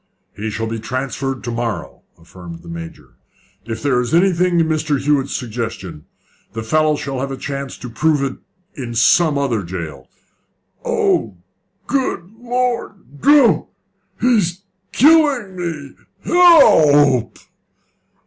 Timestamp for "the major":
2.63-3.17